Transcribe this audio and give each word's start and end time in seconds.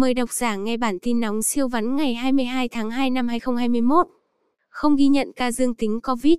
Mời 0.00 0.14
độc 0.14 0.32
giả 0.32 0.56
nghe 0.56 0.76
bản 0.76 0.98
tin 0.98 1.20
nóng 1.20 1.42
siêu 1.42 1.68
vắn 1.68 1.96
ngày 1.96 2.14
22 2.14 2.68
tháng 2.68 2.90
2 2.90 3.10
năm 3.10 3.28
2021. 3.28 4.06
Không 4.68 4.96
ghi 4.96 5.08
nhận 5.08 5.32
ca 5.36 5.52
dương 5.52 5.74
tính 5.74 6.00
COVID. 6.00 6.34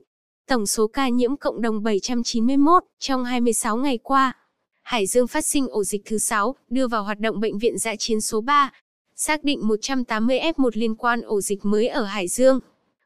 Tổng 0.47 0.65
số 0.65 0.87
ca 0.87 1.09
nhiễm 1.09 1.37
cộng 1.37 1.61
đồng 1.61 1.83
791 1.83 2.83
trong 2.99 3.25
26 3.25 3.77
ngày 3.77 3.99
qua. 4.03 4.33
Hải 4.81 5.07
Dương 5.07 5.27
phát 5.27 5.45
sinh 5.45 5.67
ổ 5.67 5.83
dịch 5.83 6.01
thứ 6.05 6.17
6, 6.17 6.55
đưa 6.69 6.87
vào 6.87 7.03
hoạt 7.03 7.19
động 7.19 7.39
bệnh 7.39 7.57
viện 7.57 7.77
dã 7.77 7.95
chiến 7.95 8.21
số 8.21 8.41
3. 8.41 8.71
Xác 9.15 9.43
định 9.43 9.67
180 9.67 10.39
F1 10.39 10.69
liên 10.73 10.95
quan 10.95 11.21
ổ 11.21 11.41
dịch 11.41 11.65
mới 11.65 11.87
ở 11.87 12.03
Hải 12.03 12.27
Dương. 12.27 12.59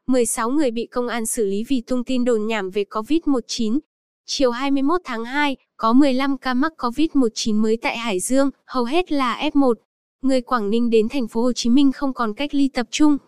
16 0.06 0.50
người 0.50 0.70
bị 0.70 0.86
công 0.86 1.08
an 1.08 1.26
xử 1.26 1.46
lý 1.46 1.64
vì 1.68 1.80
tung 1.80 2.04
tin 2.04 2.24
đồn 2.24 2.46
nhảm 2.46 2.70
về 2.70 2.84
COVID-19. 2.90 3.78
Chiều 4.26 4.50
21 4.50 5.00
tháng 5.04 5.24
2, 5.24 5.56
có 5.76 5.92
15 5.92 6.38
ca 6.38 6.54
mắc 6.54 6.72
COVID-19 6.78 7.54
mới 7.54 7.76
tại 7.76 7.98
Hải 7.98 8.20
Dương, 8.20 8.50
hầu 8.66 8.84
hết 8.84 9.12
là 9.12 9.50
F1. 9.54 9.74
Người 10.26 10.40
Quảng 10.40 10.70
Ninh 10.70 10.90
đến 10.90 11.08
thành 11.08 11.28
phố 11.28 11.42
Hồ 11.42 11.52
Chí 11.52 11.70
Minh 11.70 11.92
không 11.92 12.12
còn 12.12 12.34
cách 12.34 12.54
ly 12.54 12.68
tập 12.68 12.86
trung. 12.90 13.18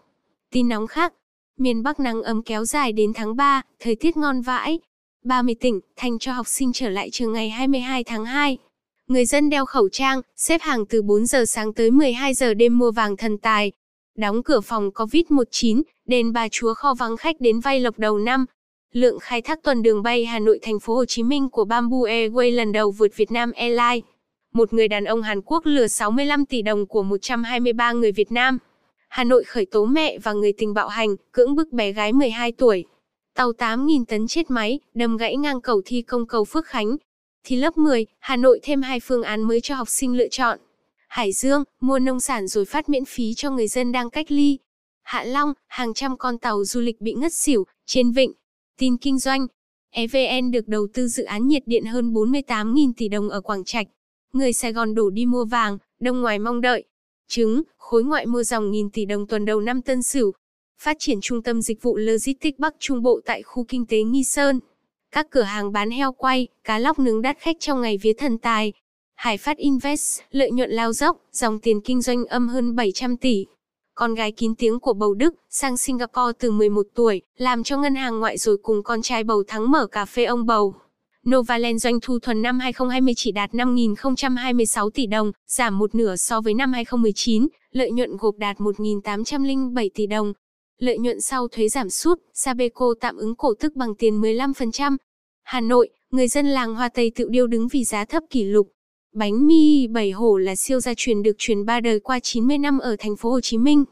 Tin 0.52 0.68
nóng 0.68 0.86
khác, 0.86 1.14
miền 1.58 1.82
Bắc 1.82 2.00
nắng 2.00 2.22
ấm 2.22 2.42
kéo 2.42 2.64
dài 2.64 2.92
đến 2.92 3.12
tháng 3.14 3.36
3, 3.36 3.62
thời 3.80 3.94
tiết 3.96 4.16
ngon 4.16 4.40
vãi. 4.40 4.78
30 5.24 5.54
tỉnh, 5.60 5.80
thành 5.96 6.18
cho 6.18 6.32
học 6.32 6.46
sinh 6.48 6.72
trở 6.72 6.88
lại 6.88 7.10
trường 7.12 7.32
ngày 7.32 7.50
22 7.50 8.04
tháng 8.04 8.24
2. 8.24 8.58
Người 9.06 9.24
dân 9.24 9.50
đeo 9.50 9.66
khẩu 9.66 9.88
trang, 9.88 10.20
xếp 10.36 10.60
hàng 10.62 10.86
từ 10.86 11.02
4 11.02 11.26
giờ 11.26 11.44
sáng 11.44 11.72
tới 11.72 11.90
12 11.90 12.34
giờ 12.34 12.54
đêm 12.54 12.78
mua 12.78 12.90
vàng 12.90 13.16
thần 13.16 13.38
tài. 13.38 13.72
Đóng 14.16 14.42
cửa 14.42 14.60
phòng 14.60 14.90
COVID-19, 14.94 15.82
đền 16.06 16.32
Bà 16.32 16.48
Chúa 16.48 16.74
kho 16.74 16.94
vắng 16.94 17.16
khách 17.16 17.40
đến 17.40 17.60
vay 17.60 17.80
lộc 17.80 17.98
đầu 17.98 18.18
năm. 18.18 18.46
Lượng 18.92 19.18
khai 19.18 19.42
thác 19.42 19.62
tuần 19.62 19.82
đường 19.82 20.02
bay 20.02 20.24
Hà 20.24 20.38
Nội 20.38 20.58
thành 20.62 20.80
phố 20.80 20.94
Hồ 20.94 21.04
Chí 21.04 21.22
Minh 21.22 21.50
của 21.50 21.64
Bamboo 21.64 21.96
Airways 21.96 22.54
lần 22.54 22.72
đầu 22.72 22.90
vượt 22.90 23.16
Việt 23.16 23.30
Nam 23.30 23.52
Airlines. 23.52 24.04
Một 24.52 24.72
người 24.72 24.88
đàn 24.88 25.04
ông 25.04 25.22
Hàn 25.22 25.40
Quốc 25.42 25.66
lừa 25.66 25.86
65 25.86 26.46
tỷ 26.46 26.62
đồng 26.62 26.86
của 26.86 27.02
123 27.02 27.92
người 27.92 28.12
Việt 28.12 28.32
Nam. 28.32 28.58
Hà 29.08 29.24
Nội 29.24 29.44
khởi 29.44 29.66
tố 29.66 29.84
mẹ 29.84 30.18
và 30.18 30.32
người 30.32 30.52
tình 30.52 30.74
bạo 30.74 30.88
hành, 30.88 31.16
cưỡng 31.32 31.54
bức 31.54 31.72
bé 31.72 31.92
gái 31.92 32.12
12 32.12 32.52
tuổi. 32.52 32.84
Tàu 33.34 33.52
8.000 33.52 34.04
tấn 34.04 34.26
chết 34.26 34.50
máy, 34.50 34.80
đâm 34.94 35.16
gãy 35.16 35.36
ngang 35.36 35.60
cầu 35.60 35.82
thi 35.84 36.02
công 36.02 36.26
cầu 36.26 36.44
Phước 36.44 36.66
Khánh. 36.66 36.96
Thì 37.44 37.56
lớp 37.56 37.78
10, 37.78 38.06
Hà 38.18 38.36
Nội 38.36 38.60
thêm 38.62 38.82
hai 38.82 39.00
phương 39.00 39.22
án 39.22 39.42
mới 39.42 39.60
cho 39.60 39.74
học 39.74 39.88
sinh 39.88 40.16
lựa 40.16 40.28
chọn. 40.28 40.58
Hải 41.08 41.32
Dương, 41.32 41.64
mua 41.80 41.98
nông 41.98 42.20
sản 42.20 42.46
rồi 42.46 42.64
phát 42.64 42.88
miễn 42.88 43.04
phí 43.04 43.34
cho 43.34 43.50
người 43.50 43.68
dân 43.68 43.92
đang 43.92 44.10
cách 44.10 44.26
ly. 44.28 44.58
Hạ 45.02 45.24
Long, 45.24 45.52
hàng 45.66 45.94
trăm 45.94 46.16
con 46.16 46.38
tàu 46.38 46.64
du 46.64 46.80
lịch 46.80 47.00
bị 47.00 47.12
ngất 47.12 47.32
xỉu, 47.32 47.66
trên 47.86 48.12
vịnh. 48.12 48.32
Tin 48.78 48.96
kinh 48.96 49.18
doanh. 49.18 49.46
EVN 49.90 50.50
được 50.50 50.68
đầu 50.68 50.86
tư 50.94 51.08
dự 51.08 51.24
án 51.24 51.48
nhiệt 51.48 51.62
điện 51.66 51.84
hơn 51.84 52.12
48.000 52.12 52.92
tỷ 52.96 53.08
đồng 53.08 53.28
ở 53.28 53.40
Quảng 53.40 53.64
Trạch. 53.64 53.86
Người 54.32 54.52
Sài 54.52 54.72
Gòn 54.72 54.94
đủ 54.94 55.10
đi 55.10 55.26
mua 55.26 55.44
vàng, 55.44 55.78
đông 56.00 56.20
ngoài 56.20 56.38
mong 56.38 56.60
đợi. 56.60 56.84
Trứng, 57.28 57.62
khối 57.76 58.04
ngoại 58.04 58.26
mua 58.26 58.42
dòng 58.42 58.70
nghìn 58.70 58.90
tỷ 58.90 59.04
đồng 59.04 59.26
tuần 59.26 59.44
đầu 59.44 59.60
năm 59.60 59.82
Tân 59.82 60.02
Sửu. 60.02 60.32
Phát 60.80 60.96
triển 60.98 61.18
trung 61.22 61.42
tâm 61.42 61.62
dịch 61.62 61.82
vụ 61.82 61.96
logistics 61.96 62.58
Bắc 62.58 62.74
Trung 62.78 63.02
Bộ 63.02 63.20
tại 63.24 63.42
khu 63.42 63.64
kinh 63.68 63.86
tế 63.86 64.02
Nghi 64.02 64.24
Sơn. 64.24 64.60
Các 65.12 65.26
cửa 65.30 65.42
hàng 65.42 65.72
bán 65.72 65.90
heo 65.90 66.12
quay, 66.12 66.48
cá 66.64 66.78
lóc 66.78 66.98
nướng 66.98 67.22
đắt 67.22 67.38
khách 67.38 67.56
trong 67.60 67.80
ngày 67.80 67.98
vía 68.02 68.12
thần 68.12 68.38
tài. 68.38 68.72
Hải 69.14 69.38
Phát 69.38 69.56
Invest, 69.56 70.20
lợi 70.30 70.50
nhuận 70.50 70.70
lao 70.70 70.92
dốc, 70.92 71.16
dòng 71.32 71.60
tiền 71.60 71.80
kinh 71.80 72.02
doanh 72.02 72.24
âm 72.24 72.48
hơn 72.48 72.76
700 72.76 73.16
tỷ. 73.16 73.46
Con 73.94 74.14
gái 74.14 74.32
kín 74.32 74.54
tiếng 74.54 74.80
của 74.80 74.92
bầu 74.92 75.14
Đức, 75.14 75.34
sang 75.50 75.76
Singapore 75.76 76.32
từ 76.38 76.50
11 76.50 76.86
tuổi, 76.94 77.22
làm 77.36 77.62
cho 77.62 77.76
ngân 77.76 77.94
hàng 77.94 78.20
ngoại 78.20 78.38
rồi 78.38 78.56
cùng 78.62 78.82
con 78.82 79.02
trai 79.02 79.24
bầu 79.24 79.42
thắng 79.48 79.70
mở 79.70 79.86
cà 79.86 80.04
phê 80.04 80.24
ông 80.24 80.46
bầu. 80.46 80.74
Novaland 81.30 81.82
doanh 81.82 81.98
thu 82.02 82.18
thuần 82.18 82.42
năm 82.42 82.58
2020 82.60 83.14
chỉ 83.16 83.32
đạt 83.32 83.50
5.026 83.50 84.90
tỷ 84.90 85.06
đồng, 85.06 85.32
giảm 85.46 85.78
một 85.78 85.94
nửa 85.94 86.16
so 86.16 86.40
với 86.40 86.54
năm 86.54 86.72
2019, 86.72 87.48
lợi 87.72 87.90
nhuận 87.90 88.16
gộp 88.16 88.36
đạt 88.36 88.56
1.807 88.56 89.88
tỷ 89.94 90.06
đồng. 90.06 90.32
Lợi 90.78 90.98
nhuận 90.98 91.20
sau 91.20 91.48
thuế 91.48 91.68
giảm 91.68 91.90
sút, 91.90 92.18
Sabeco 92.34 92.94
tạm 93.00 93.16
ứng 93.16 93.34
cổ 93.34 93.54
tức 93.60 93.76
bằng 93.76 93.94
tiền 93.94 94.20
15%. 94.20 94.96
Hà 95.42 95.60
Nội, 95.60 95.88
người 96.10 96.28
dân 96.28 96.46
làng 96.46 96.74
Hoa 96.74 96.88
Tây 96.88 97.12
tự 97.14 97.28
điêu 97.30 97.46
đứng 97.46 97.68
vì 97.68 97.84
giá 97.84 98.04
thấp 98.04 98.22
kỷ 98.30 98.44
lục. 98.44 98.68
Bánh 99.14 99.46
mì 99.46 99.86
bảy 99.86 100.10
hổ 100.10 100.38
là 100.38 100.56
siêu 100.56 100.80
gia 100.80 100.92
truyền 100.96 101.22
được 101.22 101.36
truyền 101.38 101.64
ba 101.64 101.80
đời 101.80 102.00
qua 102.00 102.20
90 102.20 102.58
năm 102.58 102.78
ở 102.78 102.96
thành 102.98 103.16
phố 103.16 103.30
Hồ 103.30 103.40
Chí 103.40 103.58
Minh. 103.58 103.84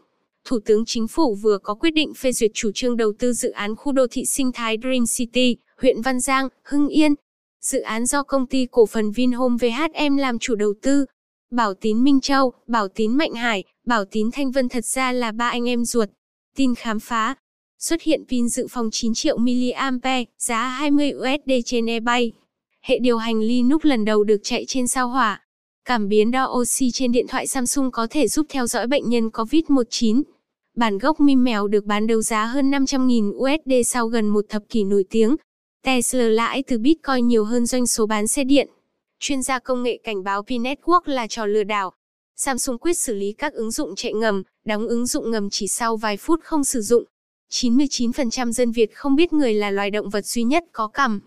Thủ 0.45 0.59
tướng 0.65 0.85
Chính 0.85 1.09
phủ 1.09 1.35
vừa 1.35 1.59
có 1.59 1.75
quyết 1.75 1.91
định 1.91 2.15
phê 2.15 2.33
duyệt 2.33 2.51
chủ 2.55 2.71
trương 2.75 2.97
đầu 2.97 3.13
tư 3.19 3.33
dự 3.33 3.51
án 3.51 3.77
khu 3.77 3.93
đô 3.93 4.07
thị 4.11 4.25
sinh 4.27 4.53
thái 4.53 4.77
Dream 4.83 5.05
City, 5.17 5.57
huyện 5.81 6.03
Văn 6.03 6.21
Giang, 6.21 6.49
Hưng 6.63 6.89
Yên. 6.89 7.15
Dự 7.63 7.81
án 7.81 8.07
do 8.07 8.23
công 8.23 8.47
ty 8.47 8.67
cổ 8.71 8.87
phần 8.87 9.13
Vinhome 9.13 9.57
VHM 9.61 10.17
làm 10.17 10.39
chủ 10.39 10.55
đầu 10.55 10.75
tư. 10.83 11.05
Bảo 11.51 11.75
Tín 11.75 12.05
Minh 12.05 12.21
Châu, 12.21 12.53
Bảo 12.67 12.89
Tín 12.89 13.17
Mạnh 13.17 13.35
Hải, 13.35 13.65
Bảo 13.87 14.05
Tín 14.05 14.31
Thanh 14.33 14.51
Vân 14.51 14.69
thật 14.69 14.85
ra 14.85 15.13
là 15.13 15.33
ba 15.33 15.49
anh 15.49 15.69
em 15.69 15.85
ruột. 15.85 16.09
Tin 16.57 16.75
khám 16.75 17.01
phá. 17.01 17.35
Xuất 17.79 18.03
hiện 18.03 18.25
pin 18.29 18.49
dự 18.49 18.67
phòng 18.71 18.89
9 18.93 19.15
triệu 19.15 19.39
mAh, 19.39 20.29
giá 20.39 20.69
20 20.69 21.13
USD 21.13 21.51
trên 21.65 21.87
eBay. 21.87 22.33
Hệ 22.83 22.99
điều 22.99 23.19
hành 23.19 23.41
Linux 23.41 23.85
lần 23.85 24.05
đầu 24.05 24.25
được 24.25 24.41
chạy 24.43 24.65
trên 24.69 24.87
sao 24.87 25.09
hỏa. 25.09 25.43
Cảm 25.85 26.09
biến 26.09 26.31
đo 26.31 26.47
oxy 26.47 26.91
trên 26.91 27.13
điện 27.13 27.27
thoại 27.29 27.47
Samsung 27.47 27.91
có 27.91 28.07
thể 28.11 28.29
giúp 28.29 28.47
theo 28.49 28.67
dõi 28.67 28.87
bệnh 28.87 29.09
nhân 29.09 29.29
COVID-19. 29.29 30.23
Bản 30.77 30.99
gốc 30.99 31.21
mim 31.21 31.45
mèo 31.45 31.69
được 31.69 31.85
bán 31.85 32.07
đấu 32.07 32.23
giá 32.23 32.45
hơn 32.45 32.71
500.000 32.71 33.33
USD 33.33 33.91
sau 33.91 34.07
gần 34.07 34.29
một 34.29 34.45
thập 34.49 34.63
kỷ 34.69 34.85
nổi 34.85 35.05
tiếng. 35.11 35.37
Tesla 35.87 36.25
lãi 36.25 36.63
từ 36.63 36.79
Bitcoin 36.79 37.27
nhiều 37.29 37.45
hơn 37.45 37.67
doanh 37.67 37.87
số 37.87 38.07
bán 38.07 38.27
xe 38.27 38.45
điện. 38.45 38.69
Chuyên 39.21 39.43
gia 39.43 39.59
công 39.59 39.83
nghệ 39.83 39.99
cảnh 40.05 40.25
báo 40.25 40.43
P-Network 40.43 41.01
là 41.05 41.27
trò 41.27 41.47
lừa 41.47 41.65
đảo. 41.65 41.93
Samsung 42.37 42.79
quyết 42.79 42.99
xử 42.99 43.15
lý 43.15 43.33
các 43.33 43.53
ứng 43.53 43.71
dụng 43.71 43.95
chạy 43.97 44.13
ngầm, 44.13 44.43
đóng 44.65 44.89
ứng 44.89 45.07
dụng 45.07 45.31
ngầm 45.31 45.51
chỉ 45.51 45.69
sau 45.69 45.97
vài 45.97 46.17
phút 46.17 46.41
không 46.45 46.65
sử 46.65 46.81
dụng. 46.81 47.05
99% 47.51 48.53
dân 48.53 48.73
Việt 48.73 48.95
không 48.95 49.17
biết 49.17 49.33
người 49.33 49.55
là 49.55 49.71
loài 49.71 49.91
động 49.91 50.11
vật 50.11 50.27
duy 50.27 50.43
nhất 50.43 50.65
có 50.73 50.89
cằm. 50.89 51.21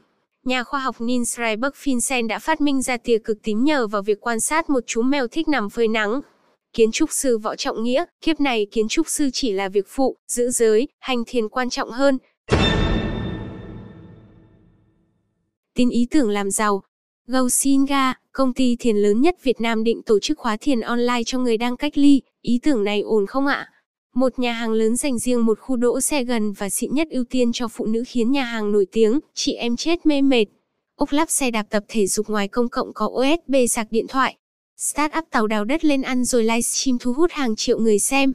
Nhà 0.45 0.63
khoa 0.63 0.79
học 0.79 0.95
Nils 0.99 1.37
Reiberg 1.37 1.73
Finsen 1.83 2.27
đã 2.27 2.39
phát 2.39 2.61
minh 2.61 2.81
ra 2.81 2.97
tia 2.97 3.17
cực 3.17 3.37
tím 3.43 3.63
nhờ 3.63 3.87
vào 3.87 4.01
việc 4.01 4.21
quan 4.21 4.39
sát 4.39 4.69
một 4.69 4.83
chú 4.87 5.01
mèo 5.01 5.27
thích 5.27 5.47
nằm 5.47 5.69
phơi 5.69 5.87
nắng. 5.87 6.21
Kiến 6.73 6.91
trúc 6.91 7.11
sư 7.11 7.37
Võ 7.37 7.55
Trọng 7.55 7.83
Nghĩa, 7.83 8.05
kiếp 8.21 8.39
này 8.39 8.67
kiến 8.71 8.87
trúc 8.87 9.09
sư 9.09 9.29
chỉ 9.33 9.51
là 9.51 9.69
việc 9.69 9.85
phụ, 9.87 10.15
giữ 10.27 10.49
giới, 10.49 10.87
hành 10.99 11.23
thiền 11.27 11.49
quan 11.49 11.69
trọng 11.69 11.91
hơn. 11.91 12.17
Tin 15.79 15.90
ý 15.90 16.07
tưởng 16.12 16.29
làm 16.29 16.51
giàu. 16.51 16.84
GoSinga, 17.28 18.13
công 18.31 18.53
ty 18.53 18.75
thiền 18.75 18.97
lớn 18.97 19.22
nhất 19.22 19.44
Việt 19.44 19.62
Nam 19.62 19.84
định 19.84 20.01
tổ 20.06 20.19
chức 20.19 20.38
khóa 20.38 20.57
thiền 20.57 20.79
online 20.79 21.22
cho 21.25 21.40
người 21.40 21.57
đang 21.57 21.78
cách 21.78 21.97
ly. 21.97 22.22
Ý 22.41 22.59
tưởng 22.63 22.84
này 22.84 23.01
ổn 23.01 23.25
không 23.25 23.47
ạ? 23.47 23.69
Một 24.16 24.39
nhà 24.39 24.53
hàng 24.53 24.72
lớn 24.72 24.95
dành 24.95 25.19
riêng 25.19 25.45
một 25.45 25.59
khu 25.59 25.75
đỗ 25.75 26.01
xe 26.01 26.23
gần 26.23 26.53
và 26.53 26.69
xịn 26.69 26.94
nhất 26.94 27.07
ưu 27.12 27.23
tiên 27.23 27.51
cho 27.53 27.68
phụ 27.68 27.85
nữ 27.85 28.03
khiến 28.07 28.31
nhà 28.31 28.44
hàng 28.44 28.72
nổi 28.72 28.85
tiếng, 28.91 29.19
chị 29.34 29.53
em 29.53 29.75
chết 29.75 30.06
mê 30.06 30.22
mệt. 30.22 30.45
Úc 30.95 31.12
lắp 31.12 31.29
xe 31.29 31.51
đạp 31.51 31.66
tập 31.69 31.84
thể 31.88 32.07
dục 32.07 32.29
ngoài 32.29 32.47
công 32.47 32.69
cộng 32.69 32.94
có 32.94 33.06
USB 33.07 33.56
sạc 33.69 33.88
điện 33.91 34.06
thoại. 34.07 34.38
Startup 34.78 35.23
tàu 35.31 35.47
đào 35.47 35.66
đất 35.66 35.85
lên 35.85 36.01
ăn 36.01 36.25
rồi 36.25 36.44
livestream 36.44 36.97
thu 37.00 37.13
hút 37.13 37.31
hàng 37.31 37.56
triệu 37.56 37.79
người 37.79 38.00
xem. 38.00 38.34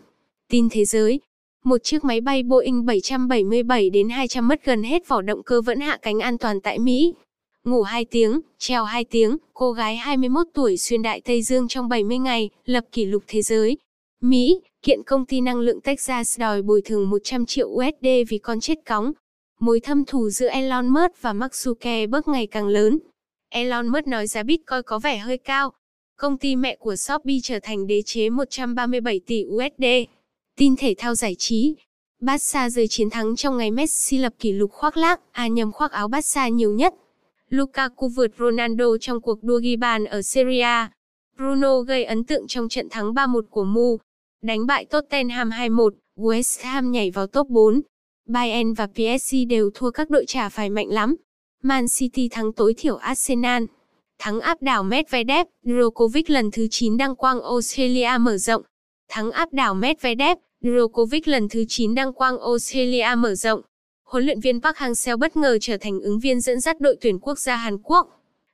Tin 0.49 0.69
thế 0.71 0.85
giới. 0.85 1.21
Một 1.65 1.85
chiếc 1.85 2.05
máy 2.05 2.21
bay 2.21 2.43
Boeing 2.43 2.87
777 2.87 3.91
đến 3.91 4.09
200 4.09 4.49
mất 4.49 4.65
gần 4.65 4.83
hết 4.83 5.09
vỏ 5.09 5.23
động 5.23 5.43
cơ 5.43 5.61
vẫn 5.63 5.81
hạ 5.81 5.99
cánh 6.03 6.21
an 6.21 6.39
toàn 6.39 6.61
tại 6.61 6.79
Mỹ. 6.79 7.13
Ngủ 7.65 7.83
2 7.83 8.05
tiếng, 8.05 8.41
treo 8.59 8.85
2 8.85 9.05
tiếng, 9.05 9.37
cô 9.55 9.73
gái 9.73 9.97
21 9.97 10.47
tuổi 10.55 10.77
xuyên 10.77 11.03
đại 11.03 11.21
Tây 11.21 11.43
Dương 11.43 11.69
trong 11.69 11.89
70 11.89 12.19
ngày, 12.19 12.51
lập 12.65 12.85
kỷ 12.93 13.05
lục 13.05 13.23
thế 13.27 13.43
giới. 13.43 13.77
Mỹ, 14.21 14.61
kiện 14.83 15.03
công 15.03 15.27
ty 15.27 15.41
năng 15.41 15.61
lượng 15.61 15.81
Texas 15.81 16.41
đòi 16.41 16.63
bồi 16.63 16.83
thường 16.85 17.11
100 17.11 17.47
triệu 17.47 17.69
USD 17.69 18.07
vì 18.29 18.39
con 18.39 18.61
chết 18.61 18.79
cóng. 18.87 19.13
Mối 19.61 19.81
thâm 19.81 20.05
thù 20.05 20.31
giữa 20.31 20.49
Elon 20.49 20.89
Musk 20.89 21.23
và 21.23 21.33
Mark 21.33 21.53
Zuckerberg 21.53 22.23
ngày 22.27 22.47
càng 22.47 22.69
lớn. 22.69 22.99
Elon 23.49 23.89
Musk 23.89 24.07
nói 24.07 24.27
giá 24.27 24.43
Bitcoin 24.43 24.83
có 24.87 24.99
vẻ 24.99 25.19
hơi 25.19 25.39
cao. 25.39 25.73
Công 26.17 26.39
ty 26.39 26.57
mẹ 26.57 26.77
của 26.77 26.97
Shopee 26.97 27.37
trở 27.43 27.59
thành 27.63 27.87
đế 27.87 28.03
chế 28.03 28.31
137 28.31 29.21
tỷ 29.27 29.45
USD. 29.45 29.85
Tin 30.57 30.77
thể 30.77 30.95
thao 30.99 31.15
giải 31.15 31.35
trí. 31.39 31.75
Barca 32.21 32.71
rơi 32.71 32.89
chiến 32.89 33.11
thắng 33.11 33.37
trong 33.37 33.59
ngày 33.59 33.71
Messi 33.71 34.19
lập 34.19 34.33
kỷ 34.39 34.53
lục 34.53 34.71
khoác 34.73 34.97
lác, 34.97 35.21
à 35.33 35.47
nhầm 35.47 35.73
khoác 35.73 35.93
áo 35.93 36.09
Barca 36.09 36.49
nhiều 36.49 36.73
nhất. 36.73 36.95
Lukaku 37.55 38.09
vượt 38.09 38.31
Ronaldo 38.39 38.97
trong 39.01 39.21
cuộc 39.21 39.43
đua 39.43 39.59
ghi 39.59 39.77
bàn 39.77 40.05
ở 40.05 40.23
Serie 40.23 40.89
Bruno 41.37 41.81
gây 41.81 42.05
ấn 42.05 42.25
tượng 42.25 42.47
trong 42.47 42.69
trận 42.69 42.89
thắng 42.91 43.15
3-1 43.15 43.43
của 43.51 43.65
Mu. 43.65 43.99
Đánh 44.43 44.67
bại 44.67 44.85
Tottenham 44.85 45.51
2-1, 45.51 45.91
West 46.17 46.65
Ham 46.65 46.93
nhảy 46.93 47.11
vào 47.11 47.27
top 47.27 47.49
4. 47.49 47.81
Bayern 48.29 48.73
và 48.73 48.87
PSG 48.87 49.37
đều 49.49 49.71
thua 49.75 49.91
các 49.91 50.11
đội 50.11 50.25
trả 50.27 50.49
phải 50.49 50.71
mạnh 50.71 50.89
lắm. 50.89 51.17
Man 51.63 51.87
City 51.99 52.29
thắng 52.29 52.53
tối 52.53 52.75
thiểu 52.79 52.97
Arsenal. 52.97 53.65
Thắng 54.19 54.41
áp 54.41 54.63
đảo 54.63 54.83
Medvedev, 54.83 55.47
Djokovic 55.65 56.23
lần 56.27 56.51
thứ 56.51 56.67
9 56.71 56.97
đăng 56.97 57.17
quang 57.17 57.41
Australia 57.41 58.11
mở 58.21 58.37
rộng. 58.37 58.63
Thắng 59.09 59.31
áp 59.31 59.53
đảo 59.53 59.75
Medvedev, 59.75 60.39
Djokovic 60.63 61.23
lần 61.25 61.49
thứ 61.49 61.65
9 61.69 61.95
đăng 61.95 62.13
quang 62.13 62.39
Australia 62.39 63.15
mở 63.17 63.35
rộng. 63.35 63.61
Huấn 64.15 64.27
luyện 64.27 64.41
viên 64.41 64.61
Park 64.61 64.77
Hang-seo 64.77 65.17
bất 65.17 65.37
ngờ 65.37 65.59
trở 65.61 65.77
thành 65.77 66.01
ứng 66.01 66.19
viên 66.19 66.41
dẫn 66.41 66.61
dắt 66.61 66.81
đội 66.81 66.97
tuyển 67.01 67.19
quốc 67.19 67.39
gia 67.39 67.57
Hàn 67.57 67.79
Quốc. 67.79 68.09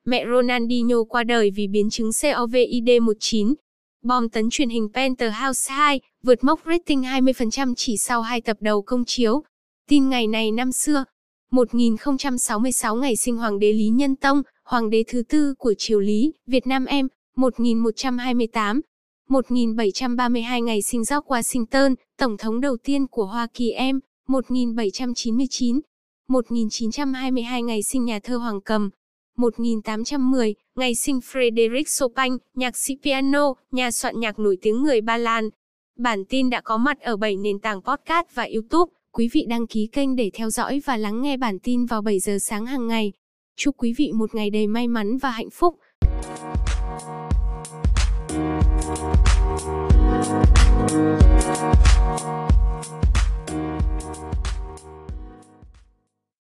Mẹ 0.04 0.24
Ronaldinho 0.26 1.04
qua 1.08 1.24
đời 1.24 1.50
vì 1.50 1.66
biến 1.66 1.90
chứng 1.90 2.10
COVID-19. 2.10 3.54
Bom 4.02 4.28
tấn 4.28 4.50
truyền 4.50 4.68
hình 4.68 4.88
Penthouse 4.94 5.72
2, 5.74 6.00
vượt 6.22 6.44
mốc 6.44 6.60
rating 6.66 7.02
20% 7.02 7.74
chỉ 7.76 7.96
sau 7.96 8.22
hai 8.22 8.40
tập 8.40 8.56
đầu 8.60 8.82
công 8.82 9.04
chiếu. 9.04 9.42
Tin 9.88 10.08
ngày 10.08 10.26
này 10.26 10.50
năm 10.50 10.72
xưa, 10.72 11.04
1066 11.50 12.96
ngày 12.96 13.16
sinh 13.16 13.36
Hoàng 13.36 13.58
đế 13.58 13.72
Lý 13.72 13.88
Nhân 13.88 14.16
Tông, 14.16 14.42
Hoàng 14.64 14.90
đế 14.90 15.04
thứ 15.08 15.22
tư 15.28 15.54
của 15.58 15.74
triều 15.78 16.00
Lý, 16.00 16.32
Việt 16.46 16.66
Nam 16.66 16.84
em, 16.84 17.08
1128. 17.36 18.80
1732 19.28 20.62
ngày 20.62 20.82
sinh 20.82 21.02
George 21.10 21.26
Washington, 21.26 21.94
Tổng 22.18 22.36
thống 22.36 22.60
đầu 22.60 22.76
tiên 22.84 23.06
của 23.06 23.24
Hoa 23.24 23.46
Kỳ 23.54 23.70
em, 23.70 24.00
1799. 24.30 25.80
1922 26.28 27.62
ngày 27.62 27.82
sinh 27.82 28.04
nhà 28.04 28.18
thơ 28.22 28.36
Hoàng 28.36 28.60
Cầm. 28.60 28.90
1810, 29.36 30.54
ngày 30.76 30.94
sinh 30.94 31.18
Frédéric 31.18 31.98
Chopin, 31.98 32.36
nhạc 32.54 32.76
sĩ 32.76 32.94
piano, 33.04 33.54
nhà 33.70 33.90
soạn 33.90 34.20
nhạc 34.20 34.38
nổi 34.38 34.56
tiếng 34.62 34.82
người 34.82 35.00
Ba 35.00 35.16
Lan. 35.16 35.48
Bản 35.98 36.24
tin 36.28 36.50
đã 36.50 36.60
có 36.60 36.76
mặt 36.76 37.00
ở 37.00 37.16
7 37.16 37.36
nền 37.36 37.58
tảng 37.58 37.82
podcast 37.82 38.26
và 38.34 38.48
YouTube. 38.54 38.92
Quý 39.12 39.28
vị 39.32 39.44
đăng 39.48 39.66
ký 39.66 39.88
kênh 39.92 40.16
để 40.16 40.30
theo 40.34 40.50
dõi 40.50 40.80
và 40.84 40.96
lắng 40.96 41.22
nghe 41.22 41.36
bản 41.36 41.58
tin 41.58 41.86
vào 41.86 42.02
7 42.02 42.18
giờ 42.18 42.38
sáng 42.40 42.66
hàng 42.66 42.86
ngày. 42.86 43.12
Chúc 43.56 43.74
quý 43.78 43.94
vị 43.96 44.12
một 44.14 44.34
ngày 44.34 44.50
đầy 44.50 44.66
may 44.66 44.88
mắn 44.88 45.18
và 45.18 45.30
hạnh 45.30 45.50
phúc. 45.50 45.76